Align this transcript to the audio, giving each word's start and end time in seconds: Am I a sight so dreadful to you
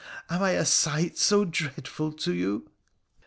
Am 0.31 0.41
I 0.41 0.53
a 0.53 0.65
sight 0.65 1.19
so 1.19 1.45
dreadful 1.45 2.11
to 2.13 2.33
you 2.33 2.67